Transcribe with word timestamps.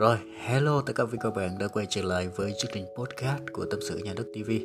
Rồi, 0.00 0.18
hello 0.44 0.80
tất 0.80 0.92
cả 0.96 1.04
quý 1.04 1.18
các 1.20 1.34
bạn 1.34 1.58
đã 1.58 1.68
quay 1.68 1.86
trở 1.90 2.02
lại 2.02 2.28
với 2.36 2.52
chương 2.58 2.70
trình 2.74 2.84
podcast 2.96 3.42
của 3.52 3.64
Tâm 3.64 3.80
sự 3.88 3.98
Nhà 3.98 4.12
đất 4.16 4.26
TV. 4.34 4.50
À, 4.50 4.56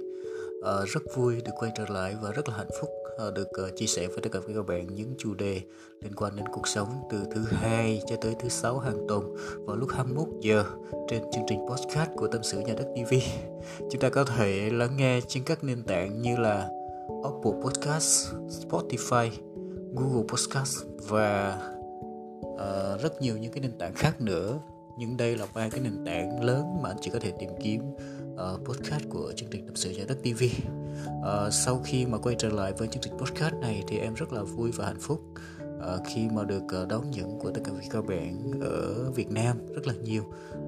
ờ, 0.64 0.86
rất 0.86 1.02
vui 1.16 1.42
được 1.46 1.52
quay 1.60 1.72
trở 1.78 1.86
lại 1.90 2.16
và 2.22 2.32
rất 2.32 2.50
là 2.50 2.58
hạnh 2.58 2.70
phúc 2.82 2.90
à, 3.20 3.26
được 3.36 3.48
uh, 3.64 3.76
chia 3.76 3.86
sẻ 3.86 4.08
với 4.08 4.18
tất 4.22 4.30
cả 4.32 4.40
quý 4.48 4.54
các 4.56 4.66
bạn 4.66 4.96
những 4.96 5.14
chủ 5.18 5.34
đề 5.34 5.62
liên 6.02 6.16
quan 6.16 6.36
đến 6.36 6.46
cuộc 6.52 6.68
sống 6.68 6.88
từ 7.10 7.18
thứ 7.32 7.42
hai 7.52 8.02
cho 8.10 8.16
tới 8.22 8.36
thứ 8.40 8.50
sáu 8.50 8.80
hàng 8.80 9.06
tuần 9.08 9.36
vào 9.66 9.76
lúc 9.76 9.90
21 9.92 10.28
giờ 10.42 10.66
trên 11.10 11.22
chương 11.34 11.44
trình 11.48 11.60
podcast 11.70 12.10
của 12.16 12.28
Tâm 12.28 12.44
sự 12.44 12.60
Nhà 12.60 12.74
đất 12.78 12.88
TV. 12.96 13.14
Chúng 13.92 14.02
ta 14.02 14.10
có 14.10 14.24
thể 14.24 14.70
lắng 14.70 14.98
nghe 14.98 15.22
trên 15.28 15.44
các 15.44 15.64
nền 15.64 15.84
tảng 15.84 16.22
như 16.22 16.38
là 16.38 16.70
Apple 17.24 17.62
Podcast, 17.64 18.28
Spotify, 18.48 19.30
Google 19.96 20.24
Podcast 20.28 20.78
và 21.08 21.60
uh, 22.42 23.02
rất 23.02 23.22
nhiều 23.22 23.38
những 23.38 23.52
cái 23.52 23.62
nền 23.62 23.78
tảng 23.78 23.94
khác 23.94 24.22
nữa 24.22 24.60
nhưng 24.98 25.18
đây 25.18 25.38
là 25.38 25.46
ba 25.54 25.70
cái 25.70 25.82
nền 25.82 26.06
tảng 26.06 26.44
lớn 26.44 26.82
mà 26.82 26.90
anh 26.90 26.98
chỉ 27.02 27.12
có 27.12 27.20
thể 27.20 27.32
tìm 27.40 27.50
kiếm 27.64 27.82
uh, 28.34 28.66
podcast 28.66 29.04
của 29.10 29.34
chương 29.36 29.50
trình 29.50 29.66
tập 29.68 29.74
sự 29.76 29.90
giải 29.90 30.06
đất 30.08 30.18
TV. 30.24 30.44
Uh, 30.44 31.24
ờ, 31.24 31.50
sau 31.52 31.82
khi 31.84 32.06
mà 32.06 32.18
quay 32.18 32.36
trở 32.40 32.50
lại 32.50 32.74
với 32.78 32.88
chương 32.88 33.02
trình 33.02 33.18
podcast 33.18 33.54
này 33.54 33.84
thì 33.88 33.98
em 33.98 34.14
rất 34.14 34.34
là 34.34 34.44
vui 34.44 34.72
và 34.72 34.86
hạnh 34.86 35.00
phúc 35.00 35.22
uh, 35.78 36.02
khi 36.06 36.28
mà 36.30 36.44
được 36.44 36.64
uh, 36.84 36.88
đón 36.88 37.12
nhận 37.12 37.40
của 37.40 37.52
tất 37.52 37.62
cả 37.64 37.72
các 37.92 38.06
bạn 38.06 38.52
ở 38.62 39.12
Việt 39.12 39.32
Nam 39.32 39.58
rất 39.74 39.88
là 39.88 39.94
nhiều 40.04 40.24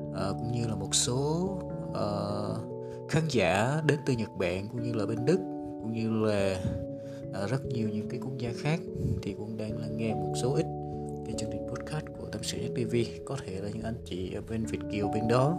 uh, 0.09 0.37
cũng 0.37 0.51
như 0.51 0.67
là 0.67 0.75
một 0.75 0.95
số 0.95 1.49
uh, 1.89 3.09
khán 3.09 3.23
giả 3.29 3.81
đến 3.85 3.99
từ 4.05 4.13
Nhật 4.13 4.37
Bản 4.37 4.67
cũng 4.71 4.83
như 4.83 4.93
là 4.93 5.05
bên 5.05 5.25
Đức 5.25 5.39
cũng 5.81 5.93
như 5.93 6.25
là 6.25 6.59
uh, 7.43 7.49
rất 7.49 7.65
nhiều 7.65 7.89
những 7.89 8.09
cái 8.09 8.19
quốc 8.23 8.37
gia 8.37 8.51
khác 8.57 8.79
thì 9.21 9.33
cũng 9.33 9.57
đang 9.57 9.77
lắng 9.77 9.97
nghe 9.97 10.13
một 10.13 10.33
số 10.41 10.53
ít 10.55 10.65
tâm 12.37 12.43
sự 12.43 12.57
nhất 12.57 12.71
TV 12.75 12.95
có 13.25 13.37
thể 13.45 13.61
là 13.61 13.69
những 13.69 13.83
anh 13.83 14.03
chị 14.05 14.33
ở 14.33 14.41
bên 14.49 14.65
Việt 14.65 14.79
kiều 14.91 15.07
bên 15.07 15.27
đó 15.27 15.57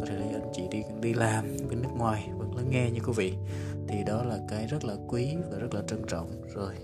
có 0.00 0.06
thể 0.06 0.14
là 0.16 0.24
những 0.26 0.42
anh 0.42 0.52
chị 0.54 0.62
đi 0.70 0.82
đi 1.00 1.14
làm 1.14 1.56
bên 1.70 1.82
nước 1.82 1.88
ngoài 1.96 2.30
vẫn 2.38 2.56
lắng 2.56 2.70
nghe 2.70 2.90
như 2.90 3.00
quý 3.06 3.12
vị. 3.16 3.34
Thì 3.88 4.04
đó 4.06 4.22
là 4.22 4.38
cái 4.48 4.66
rất 4.66 4.84
là 4.84 4.94
quý 5.08 5.36
và 5.50 5.58
rất 5.58 5.74
là 5.74 5.82
trân 5.86 6.02
trọng. 6.08 6.42
Rồi 6.54 6.74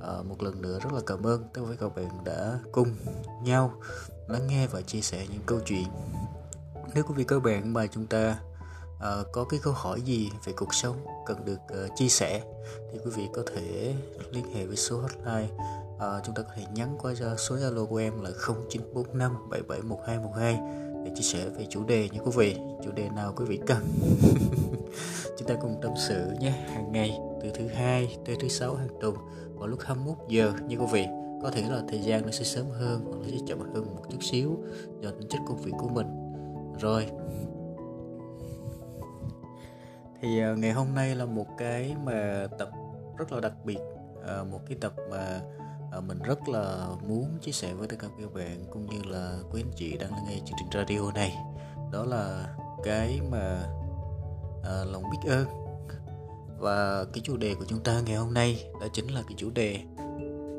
à, 0.00 0.12
một 0.28 0.42
lần 0.42 0.62
nữa 0.62 0.78
rất 0.82 0.92
là 0.92 1.00
cảm 1.06 1.26
ơn 1.26 1.44
tất 1.54 1.60
cả 1.70 1.76
các 1.80 1.96
bạn 1.96 2.24
đã 2.24 2.58
cùng 2.72 2.88
nhau 3.44 3.72
lắng 4.28 4.46
nghe 4.48 4.66
và 4.66 4.80
chia 4.80 5.00
sẻ 5.00 5.26
những 5.32 5.42
câu 5.46 5.60
chuyện. 5.66 5.86
Nếu 6.94 7.04
quý 7.04 7.14
vị 7.16 7.24
các 7.28 7.42
bạn 7.42 7.72
mà 7.72 7.86
chúng 7.86 8.06
ta 8.06 8.40
uh, 8.96 9.26
có 9.32 9.44
cái 9.44 9.60
câu 9.62 9.72
hỏi 9.72 10.00
gì 10.00 10.30
về 10.44 10.52
cuộc 10.56 10.74
sống 10.74 10.96
cần 11.26 11.44
được 11.44 11.60
uh, 11.84 11.96
chia 11.96 12.08
sẻ 12.08 12.42
thì 12.92 12.98
quý 13.04 13.10
vị 13.16 13.28
có 13.32 13.42
thể 13.54 13.94
liên 14.30 14.54
hệ 14.54 14.66
với 14.66 14.76
số 14.76 15.00
hotline 15.00 15.48
à, 15.98 16.20
chúng 16.24 16.34
ta 16.34 16.42
có 16.42 16.48
thể 16.56 16.62
nhắn 16.74 16.96
qua 17.02 17.14
số 17.38 17.56
zalo 17.56 17.86
của 17.86 17.96
em 17.96 18.20
là 18.22 18.30
0945 18.70 19.32
771212 19.50 20.60
để 21.04 21.12
chia 21.14 21.22
sẻ 21.22 21.48
về 21.48 21.66
chủ 21.70 21.84
đề 21.84 22.08
như 22.08 22.20
quý 22.20 22.30
vị 22.36 22.56
chủ 22.84 22.90
đề 22.92 23.08
nào 23.08 23.32
quý 23.36 23.44
vị 23.44 23.60
cần. 23.66 23.82
Chúng 25.38 25.48
ta 25.48 25.54
cùng 25.60 25.78
tâm 25.82 25.92
sự 26.08 26.30
nhé 26.40 26.50
hàng 26.50 26.92
ngày 26.92 27.18
từ 27.42 27.50
thứ 27.54 27.68
hai 27.68 28.16
tới 28.26 28.36
thứ 28.40 28.48
sáu 28.48 28.74
hàng 28.74 28.88
tuần 29.00 29.14
vào 29.54 29.66
lúc 29.66 29.80
21 29.82 30.16
giờ 30.28 30.52
như 30.68 30.76
quý 30.76 30.86
vị. 30.92 31.06
Có 31.42 31.50
thể 31.50 31.62
là 31.62 31.82
thời 31.88 32.00
gian 32.00 32.22
nó 32.22 32.30
sẽ 32.30 32.44
sớm 32.44 32.66
hơn 32.70 33.04
hoặc 33.04 33.16
nó 33.20 33.26
sẽ 33.30 33.36
chậm 33.46 33.60
hơn 33.60 33.86
một 33.96 34.02
chút 34.10 34.18
xíu 34.20 34.58
do 35.00 35.10
tính 35.10 35.28
chất 35.28 35.38
công 35.48 35.62
việc 35.62 35.72
của 35.78 35.88
mình. 35.88 36.06
Rồi. 36.80 37.06
Thì 40.20 40.40
ờ, 40.40 40.56
ngày 40.56 40.72
hôm 40.72 40.94
nay 40.94 41.14
là 41.14 41.24
một 41.24 41.46
cái 41.58 41.96
mà 42.04 42.46
tập 42.58 42.70
rất 43.18 43.32
là 43.32 43.40
đặc 43.40 43.52
biệt 43.64 43.78
ờ, 44.22 44.44
một 44.44 44.60
cái 44.68 44.78
tập 44.80 44.92
mà 45.10 45.40
Ờ, 45.90 46.00
mình 46.00 46.18
rất 46.18 46.48
là 46.48 46.88
muốn 47.08 47.38
chia 47.42 47.52
sẻ 47.52 47.74
với 47.74 47.88
tất 47.88 47.96
cả 47.98 48.08
các 48.20 48.34
bạn 48.34 48.64
cũng 48.70 48.86
như 48.86 49.02
là 49.10 49.38
quý 49.50 49.62
anh 49.62 49.72
chị 49.76 49.96
đang 49.96 50.10
nghe 50.10 50.34
chương 50.34 50.58
trình 50.58 50.68
radio 50.72 51.12
này. 51.12 51.36
Đó 51.92 52.04
là 52.04 52.54
cái 52.84 53.20
mà 53.30 53.62
à, 54.64 54.84
lòng 54.84 55.02
biết 55.10 55.30
ơn. 55.30 55.46
Và 56.58 57.04
cái 57.12 57.20
chủ 57.24 57.36
đề 57.36 57.54
của 57.54 57.64
chúng 57.68 57.80
ta 57.80 58.00
ngày 58.06 58.16
hôm 58.16 58.34
nay 58.34 58.64
đó 58.80 58.86
chính 58.92 59.06
là 59.08 59.22
cái 59.22 59.34
chủ 59.36 59.50
đề 59.50 59.78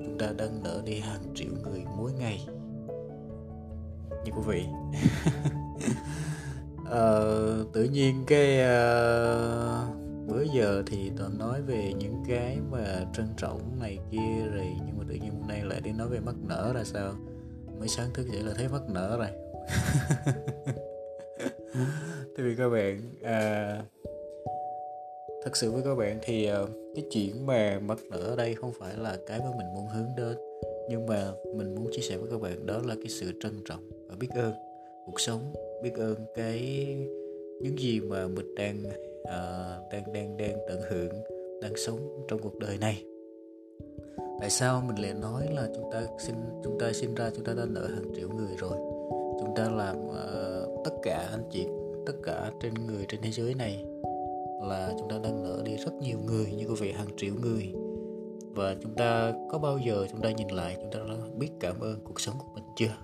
chúng 0.06 0.18
ta 0.20 0.28
đang 0.38 0.64
nở 0.64 0.82
đi 0.86 1.00
hàng 1.00 1.24
triệu 1.36 1.52
người 1.64 1.86
mỗi 1.98 2.12
ngày. 2.14 2.48
Như 4.26 4.32
quý 4.36 4.42
vị. 4.46 4.66
Uh, 6.82 7.68
tự 7.74 7.84
nhiên 7.84 8.24
cái 8.28 8.58
uh, 8.58 9.99
bữa 10.40 10.46
giờ 10.54 10.84
thì 10.88 11.12
toàn 11.18 11.38
nói 11.38 11.62
về 11.62 11.94
những 12.00 12.24
cái 12.28 12.58
mà 12.72 13.06
trân 13.14 13.26
trọng 13.38 13.80
này 13.80 13.98
kia 14.12 14.46
rồi 14.54 14.66
nhưng 14.86 14.98
mà 14.98 15.04
tự 15.10 15.16
nhiên 15.16 15.32
hôm 15.32 15.48
nay 15.48 15.62
lại 15.64 15.82
đi 15.84 15.92
nói 15.92 16.08
về 16.08 16.20
mắc 16.20 16.36
nở 16.48 16.72
là 16.76 16.84
sao? 16.84 17.14
Mới 17.80 17.88
sáng 17.88 18.14
thức 18.14 18.28
dậy 18.34 18.44
là 18.44 18.54
thấy 18.56 18.68
mắc 18.68 18.82
nở 18.90 19.18
rồi. 19.18 19.28
Thưa 22.38 22.44
vì 22.44 22.56
các 22.56 22.70
bạn 22.70 23.02
à, 23.24 23.84
thật 25.44 25.58
sự 25.58 25.72
với 25.72 25.82
các 25.84 25.96
bạn 25.96 26.20
thì 26.22 26.46
à, 26.46 26.60
cái 26.96 27.06
chuyện 27.12 27.46
mà 27.46 27.80
mắc 27.80 28.00
nở 28.12 28.18
ở 28.18 28.36
đây 28.36 28.56
không 28.56 28.72
phải 28.80 28.98
là 28.98 29.18
cái 29.28 29.40
mà 29.40 29.52
mình 29.58 29.74
muốn 29.76 29.88
hướng 29.88 30.10
đến 30.18 30.38
nhưng 30.90 31.06
mà 31.06 31.32
mình 31.56 31.76
muốn 31.76 31.88
chia 31.92 32.02
sẻ 32.02 32.18
với 32.18 32.32
các 32.32 32.42
bạn 32.42 32.66
đó 32.66 32.82
là 32.86 32.96
cái 32.96 33.10
sự 33.10 33.32
trân 33.42 33.54
trọng 33.66 33.90
và 34.10 34.16
biết 34.20 34.30
ơn. 34.36 34.54
Cuộc 35.06 35.20
sống 35.20 35.54
biết 35.84 35.94
ơn 35.96 36.16
cái 36.36 36.60
những 37.62 37.80
gì 37.80 38.00
mà 38.00 38.28
mình 38.28 38.56
đang 38.56 38.84
uh, 39.30 39.92
đang 39.92 40.14
đang 40.14 40.38
đang 40.38 40.58
tận 40.68 40.82
hưởng 40.90 41.14
đang 41.62 41.76
sống 41.76 42.26
trong 42.28 42.40
cuộc 42.40 42.60
đời 42.60 42.78
này. 42.78 43.04
Tại 44.40 44.50
sao 44.50 44.82
mình 44.88 44.98
lại 44.98 45.14
nói 45.14 45.48
là 45.56 45.70
chúng 45.76 45.92
ta 45.92 46.02
sinh 46.20 46.36
chúng 46.64 46.80
ta 46.80 46.92
sinh 46.94 47.16
ra 47.16 47.30
chúng 47.36 47.46
ta 47.46 47.54
đã 47.54 47.66
nợ 47.66 47.88
hàng 47.88 48.14
triệu 48.16 48.30
người 48.30 48.56
rồi? 48.58 48.78
Chúng 49.40 49.54
ta 49.56 49.70
làm 49.70 50.08
uh, 50.08 50.86
tất 50.86 50.92
cả 51.04 51.28
anh 51.32 51.44
chị 51.52 51.68
tất 52.06 52.14
cả 52.24 52.52
trên 52.62 52.74
người 52.74 53.06
trên 53.08 53.22
thế 53.22 53.32
giới 53.32 53.54
này 53.54 53.86
là 54.62 54.94
chúng 55.00 55.10
ta 55.10 55.16
đang 55.24 55.44
nợ 55.44 55.62
đi 55.66 55.78
rất 55.78 55.94
nhiều 56.02 56.18
người 56.26 56.46
như 56.58 56.66
quý 56.68 56.76
vị 56.80 56.92
hàng 56.92 57.08
triệu 57.18 57.34
người. 57.42 57.74
Và 58.56 58.76
chúng 58.82 58.94
ta 58.96 59.34
có 59.52 59.58
bao 59.58 59.78
giờ 59.78 60.06
chúng 60.12 60.22
ta 60.22 60.32
nhìn 60.32 60.48
lại 60.48 60.78
chúng 60.82 60.92
ta 60.92 61.00
đã 61.08 61.16
biết 61.38 61.50
cảm 61.60 61.80
ơn 61.80 62.00
cuộc 62.04 62.22
sống 62.22 62.36
của 62.40 62.48
mình 62.56 62.64
chưa? 62.76 62.96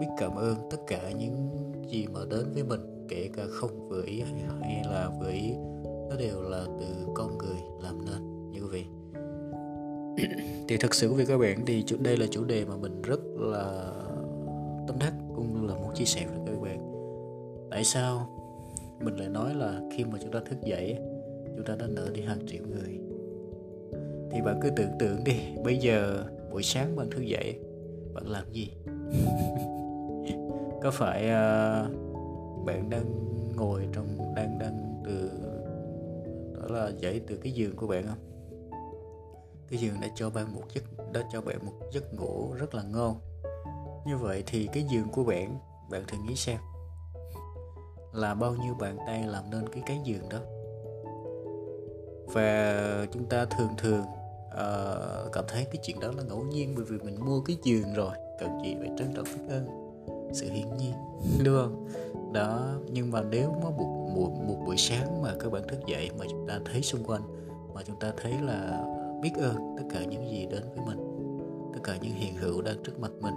Biết 0.00 0.06
cảm 0.18 0.36
ơn 0.36 0.56
tất 0.70 0.78
cả 0.86 1.10
những 1.18 1.48
gì 1.88 2.06
mà 2.12 2.20
đến 2.30 2.44
với 2.54 2.62
mình 2.62 2.95
kể 3.08 3.30
cả 3.36 3.42
không 3.50 3.88
vừa 3.88 4.02
ý 4.06 4.22
hay 4.60 4.84
là 4.84 5.10
vừa 5.20 5.30
ý 5.30 5.52
nó 6.10 6.16
đều 6.18 6.42
là 6.42 6.64
từ 6.80 6.86
con 7.14 7.38
người 7.38 7.56
làm 7.82 8.04
nên 8.04 8.50
như 8.50 8.60
quý 8.60 8.68
vị 8.72 8.84
thì 10.68 10.76
thật 10.76 10.94
sự 10.94 11.12
với 11.12 11.26
các 11.26 11.38
bạn 11.38 11.66
thì 11.66 11.82
chủ 11.86 11.96
đây 12.00 12.16
là 12.16 12.26
chủ 12.30 12.44
đề 12.44 12.64
mà 12.64 12.76
mình 12.76 13.02
rất 13.02 13.20
là 13.36 13.92
tâm 14.86 14.96
đắc 15.00 15.12
cũng 15.34 15.66
là 15.68 15.74
muốn 15.74 15.94
chia 15.94 16.04
sẻ 16.04 16.26
với 16.26 16.38
các 16.46 16.62
bạn. 16.62 16.78
Tại 17.70 17.84
sao 17.84 18.28
mình 19.00 19.16
lại 19.16 19.28
nói 19.28 19.54
là 19.54 19.80
khi 19.96 20.04
mà 20.04 20.18
chúng 20.22 20.32
ta 20.32 20.40
thức 20.46 20.58
dậy 20.64 20.96
chúng 21.56 21.64
ta 21.64 21.76
đã 21.76 21.86
nợ 21.86 22.10
đi 22.14 22.22
hàng 22.22 22.46
triệu 22.46 22.62
người? 22.70 23.00
Thì 24.32 24.40
bạn 24.40 24.60
cứ 24.62 24.70
tưởng 24.76 24.90
tượng 24.98 25.24
đi 25.24 25.36
bây 25.64 25.78
giờ 25.78 26.24
buổi 26.50 26.62
sáng 26.62 26.96
bạn 26.96 27.10
thức 27.10 27.22
dậy 27.22 27.58
bạn 28.14 28.26
làm 28.26 28.44
gì? 28.52 28.70
Có 30.82 30.90
phải 30.90 31.24
uh, 31.24 32.05
bạn 32.66 32.90
đang 32.90 33.04
ngồi 33.56 33.88
trong 33.92 34.34
đang 34.34 34.58
đang 34.58 35.02
từ 35.04 35.30
đó 36.54 36.74
là 36.74 36.90
dậy 36.98 37.20
từ 37.26 37.36
cái 37.36 37.52
giường 37.52 37.76
của 37.76 37.86
bạn 37.86 38.06
không? 38.06 38.18
Cái 39.70 39.78
giường 39.78 39.94
đã 40.00 40.08
cho 40.14 40.30
bạn 40.30 40.54
một 40.54 40.62
giấc 40.74 41.12
đã 41.12 41.28
cho 41.32 41.40
bạn 41.40 41.66
một 41.66 41.72
giấc 41.92 42.14
ngủ 42.14 42.52
rất 42.52 42.74
là 42.74 42.82
ngon. 42.82 43.20
Như 44.06 44.16
vậy 44.16 44.42
thì 44.46 44.68
cái 44.72 44.84
giường 44.90 45.08
của 45.12 45.24
bạn 45.24 45.58
bạn 45.90 46.04
thử 46.08 46.18
nghĩ 46.18 46.36
xem 46.36 46.58
là 48.12 48.34
bao 48.34 48.54
nhiêu 48.54 48.74
bàn 48.74 48.98
tay 49.06 49.22
làm 49.22 49.50
nên 49.50 49.68
cái 49.68 49.82
cái 49.86 50.00
giường 50.04 50.28
đó? 50.28 50.38
Và 52.26 53.06
chúng 53.12 53.26
ta 53.26 53.44
thường 53.44 53.70
thường 53.78 54.04
uh, 54.48 55.32
cảm 55.32 55.44
thấy 55.48 55.64
cái 55.64 55.76
chuyện 55.82 56.00
đó 56.00 56.12
là 56.16 56.22
ngẫu 56.22 56.42
nhiên 56.42 56.74
bởi 56.76 56.84
vì 56.84 56.98
mình 56.98 57.24
mua 57.26 57.40
cái 57.40 57.56
giường 57.62 57.94
rồi 57.94 58.14
cần 58.40 58.60
gì 58.64 58.76
phải 58.78 58.90
trân 58.98 59.14
trọng 59.14 59.24
biết 59.24 59.46
ơn 59.48 59.85
sự 60.36 60.50
hiển 60.50 60.76
nhiên. 60.76 60.94
Đúng 61.44 61.56
không? 61.56 61.88
Đó 62.32 62.72
nhưng 62.90 63.10
mà 63.10 63.22
nếu 63.22 63.50
mà 63.50 63.70
một, 63.70 64.10
một, 64.16 64.30
một 64.48 64.62
buổi 64.66 64.76
sáng 64.76 65.22
mà 65.22 65.32
các 65.40 65.52
bạn 65.52 65.62
thức 65.68 65.80
dậy 65.86 66.10
mà 66.18 66.24
chúng 66.30 66.48
ta 66.48 66.60
thấy 66.64 66.82
xung 66.82 67.04
quanh 67.04 67.22
mà 67.74 67.82
chúng 67.86 67.98
ta 68.00 68.12
thấy 68.22 68.34
là 68.42 68.84
biết 69.22 69.32
ơn 69.34 69.76
tất 69.78 69.84
cả 69.90 70.04
những 70.04 70.30
gì 70.30 70.46
đến 70.46 70.62
với 70.76 70.86
mình 70.86 70.98
tất 71.74 71.80
cả 71.84 71.96
những 72.02 72.14
hiện 72.14 72.34
hữu 72.34 72.62
đang 72.62 72.82
trước 72.84 73.00
mặt 73.00 73.10
mình 73.20 73.34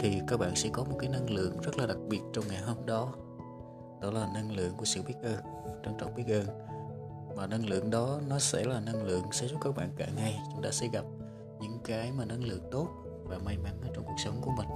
thì 0.00 0.20
các 0.26 0.40
bạn 0.40 0.56
sẽ 0.56 0.68
có 0.72 0.84
một 0.84 0.96
cái 0.98 1.08
năng 1.08 1.30
lượng 1.30 1.56
rất 1.62 1.78
là 1.78 1.86
đặc 1.86 1.96
biệt 2.08 2.20
trong 2.32 2.44
ngày 2.48 2.62
hôm 2.62 2.86
đó. 2.86 3.12
Đó 4.00 4.10
là 4.10 4.28
năng 4.34 4.52
lượng 4.56 4.72
của 4.76 4.84
sự 4.84 5.02
biết 5.06 5.14
ơn 5.22 5.36
trân 5.84 5.94
trọng 5.98 6.14
biết 6.14 6.24
ơn. 6.26 6.46
Và 7.36 7.46
năng 7.46 7.66
lượng 7.66 7.90
đó 7.90 8.20
nó 8.28 8.38
sẽ 8.38 8.64
là 8.64 8.80
năng 8.80 9.04
lượng 9.04 9.22
sẽ 9.32 9.46
giúp 9.46 9.56
các 9.60 9.76
bạn 9.76 9.90
cả 9.96 10.06
ngày 10.16 10.40
chúng 10.52 10.62
ta 10.62 10.70
sẽ 10.70 10.88
gặp 10.92 11.04
những 11.60 11.78
cái 11.84 12.12
mà 12.12 12.24
năng 12.24 12.44
lượng 12.44 12.68
tốt 12.70 12.88
và 13.24 13.38
may 13.44 13.58
mắn 13.58 13.80
ở 13.82 13.88
trong 13.94 14.04
cuộc 14.04 14.16
sống 14.24 14.40
của 14.40 14.50
mình 14.56 14.68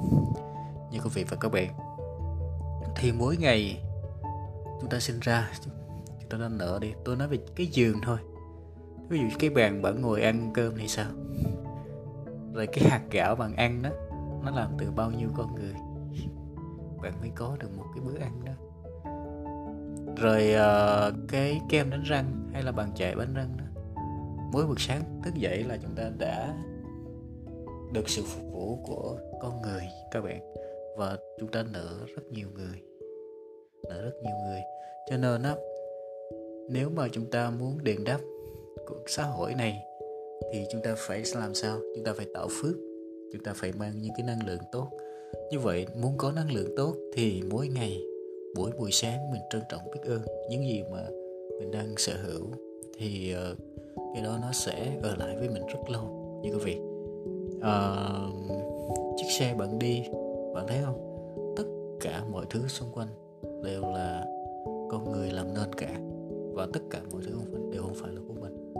như 0.91 0.99
quý 1.05 1.11
vị 1.15 1.25
và 1.31 1.37
các 1.41 1.53
bạn. 1.53 1.75
Thì 2.97 3.13
mỗi 3.13 3.37
ngày 3.37 3.83
chúng 4.81 4.91
ta 4.91 5.01
sinh 5.01 5.21
ra 5.21 5.51
chúng 6.21 6.29
ta 6.31 6.39
đang 6.39 6.59
nợ 6.59 6.79
đi. 6.81 6.93
Tôi 7.05 7.17
nói 7.17 7.29
về 7.29 7.39
cái 7.57 7.67
giường 7.67 8.01
thôi. 8.03 8.19
Ví 9.09 9.19
dụ 9.19 9.25
cái 9.39 9.51
bàn 9.51 9.83
bạn 9.83 10.01
ngồi 10.01 10.23
ăn 10.23 10.51
cơm 10.55 10.77
thì 10.77 10.89
sao? 10.89 11.07
Rồi 12.53 12.67
cái 12.67 12.85
hạt 12.91 13.03
gạo 13.11 13.35
bạn 13.35 13.57
ăn 13.57 13.83
đó 13.83 13.91
nó 14.45 14.51
làm 14.51 14.71
từ 14.79 14.91
bao 14.91 15.11
nhiêu 15.11 15.29
con 15.37 15.55
người? 15.55 15.75
Bạn 17.03 17.13
mới 17.21 17.31
có 17.35 17.57
được 17.61 17.77
một 17.77 17.85
cái 17.95 18.05
bữa 18.05 18.19
ăn 18.19 18.45
đó. 18.45 18.53
Rồi 20.17 20.55
uh, 20.55 21.15
cái 21.29 21.61
kem 21.69 21.91
đánh 21.91 22.03
răng 22.03 22.51
hay 22.53 22.63
là 22.63 22.73
bàn 22.73 22.93
chải 22.95 23.15
bánh 23.15 23.35
răng 23.35 23.57
đó. 23.57 23.65
Mỗi 24.53 24.67
buổi 24.67 24.77
sáng 24.79 25.21
thức 25.25 25.35
dậy 25.35 25.65
là 25.65 25.77
chúng 25.83 25.95
ta 25.95 26.03
đã 26.19 26.55
được 27.93 28.09
sự 28.09 28.23
phục 28.27 28.53
vụ 28.53 28.79
của 28.85 29.19
con 29.43 29.63
người 29.63 29.83
các 30.11 30.25
bạn 30.25 30.41
và 30.96 31.19
chúng 31.41 31.50
ta 31.50 31.64
nợ 31.73 31.88
rất 32.17 32.23
nhiều 32.31 32.49
người. 32.55 32.81
Nợ 33.88 34.02
rất 34.02 34.14
nhiều 34.23 34.37
người. 34.46 34.61
Cho 35.11 35.17
nên 35.17 35.43
á 35.43 35.56
nếu 36.70 36.91
mà 36.91 37.08
chúng 37.12 37.31
ta 37.31 37.50
muốn 37.50 37.79
đền 37.82 38.05
đáp 38.05 38.19
của 38.87 38.96
xã 39.06 39.23
hội 39.23 39.55
này 39.55 39.82
thì 40.52 40.64
chúng 40.73 40.82
ta 40.82 40.94
phải 40.99 41.23
làm 41.35 41.55
sao? 41.55 41.79
Chúng 41.96 42.05
ta 42.05 42.12
phải 42.17 42.26
tạo 42.35 42.49
phước. 42.50 42.76
Chúng 43.32 43.44
ta 43.44 43.52
phải 43.55 43.73
mang 43.79 43.93
những 44.02 44.12
cái 44.17 44.26
năng 44.26 44.46
lượng 44.46 44.58
tốt. 44.73 44.88
Như 45.50 45.58
vậy 45.58 45.87
muốn 46.02 46.12
có 46.17 46.32
năng 46.32 46.52
lượng 46.52 46.76
tốt 46.76 46.94
thì 47.14 47.43
mỗi 47.50 47.69
ngày 47.69 48.02
mỗi 48.56 48.70
buổi 48.79 48.90
sáng 48.93 49.31
mình 49.31 49.43
trân 49.50 49.62
trọng 49.69 49.90
biết 49.93 50.00
ơn. 50.06 50.20
Những 50.50 50.62
gì 50.62 50.82
mà 50.90 51.06
mình 51.58 51.70
đang 51.70 51.94
sở 51.97 52.12
hữu 52.23 52.47
thì 52.99 53.35
uh, 53.52 53.58
cái 54.14 54.23
đó 54.25 54.38
nó 54.43 54.52
sẽ 54.52 54.93
ở 55.02 55.17
lại 55.17 55.37
với 55.38 55.49
mình 55.49 55.67
rất 55.67 55.90
lâu. 55.93 56.40
Như 56.43 56.50
quý 56.50 56.64
vị 56.64 56.76
uh, 57.56 58.35
chiếc 59.17 59.31
xe 59.38 59.55
bạn 59.58 59.79
đi 59.79 60.02
bạn 60.55 60.67
thấy 60.69 60.79
không? 60.85 61.25
Tất 61.56 61.65
cả 62.01 62.25
mọi 62.33 62.47
thứ 62.51 62.69
xung 62.69 62.93
quanh 62.93 63.09
đều 63.65 63.83
là 63.83 64.27
con 64.91 65.12
người 65.12 65.31
làm 65.31 65.55
nên 65.55 65.77
cả. 65.77 66.01
Và 66.55 66.67
tất 66.73 66.81
cả 66.91 67.01
mọi 67.12 67.23
thứ 67.27 67.33
không 67.33 67.53
phải 67.53 67.62
đều 67.73 67.83
không 67.83 67.95
phải 67.95 68.12
là 68.12 68.21
của 68.29 68.35
mình. 68.35 68.75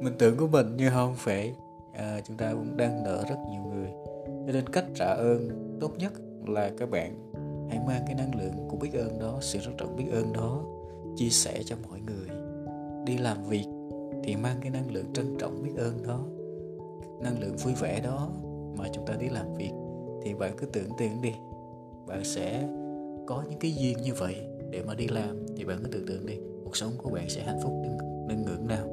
Mình 0.02 0.14
tưởng 0.18 0.36
của 0.36 0.46
mình 0.46 0.74
nhưng 0.76 0.92
không 0.94 1.14
phải. 1.16 1.54
À, 1.92 2.20
chúng 2.24 2.36
ta 2.36 2.52
cũng 2.52 2.76
đang 2.76 3.04
nợ 3.04 3.24
rất 3.28 3.36
nhiều 3.50 3.62
người. 3.62 3.90
Cho 4.46 4.52
nên 4.52 4.68
cách 4.68 4.84
trả 4.94 5.06
ơn 5.06 5.48
tốt 5.80 5.90
nhất 5.98 6.12
là 6.46 6.70
các 6.78 6.90
bạn 6.90 7.32
hãy 7.68 7.78
mang 7.86 8.02
cái 8.06 8.14
năng 8.14 8.40
lượng 8.40 8.68
của 8.68 8.76
biết 8.76 8.94
ơn 8.94 9.18
đó 9.18 9.38
sự 9.40 9.58
trân 9.58 9.74
trọng 9.76 9.96
biết 9.96 10.06
ơn 10.12 10.32
đó 10.32 10.62
chia 11.16 11.28
sẻ 11.28 11.62
cho 11.64 11.76
mọi 11.88 12.00
người. 12.00 12.36
Đi 13.06 13.18
làm 13.18 13.44
việc 13.48 13.64
thì 14.24 14.36
mang 14.36 14.56
cái 14.60 14.70
năng 14.70 14.90
lượng 14.90 15.12
trân 15.12 15.36
trọng 15.38 15.62
biết 15.62 15.72
ơn 15.76 16.02
đó 16.06 16.20
năng 17.22 17.40
lượng 17.40 17.56
vui 17.56 17.74
vẻ 17.74 18.00
đó 18.00 18.30
mà 18.78 18.84
chúng 18.92 19.06
ta 19.06 19.14
đi 19.14 19.28
làm 19.28 19.54
việc 19.54 19.72
thì 20.22 20.34
bạn 20.34 20.52
cứ 20.56 20.66
tưởng 20.66 20.90
tượng 20.98 21.22
đi 21.22 21.32
bạn 22.06 22.24
sẽ 22.24 22.68
có 23.26 23.44
những 23.48 23.58
cái 23.58 23.74
duyên 23.74 23.98
như 24.02 24.14
vậy 24.14 24.36
để 24.70 24.82
mà 24.86 24.94
đi 24.94 25.08
làm 25.08 25.46
thì 25.56 25.64
bạn 25.64 25.78
cứ 25.84 25.88
tưởng 25.92 26.06
tượng 26.06 26.26
đi 26.26 26.38
cuộc 26.64 26.76
sống 26.76 26.92
của 26.98 27.10
bạn 27.10 27.28
sẽ 27.28 27.42
hạnh 27.42 27.58
phúc 27.62 27.72
đến, 27.82 27.98
đến 28.28 28.42
ngưỡng 28.42 28.66
nào. 28.66 28.86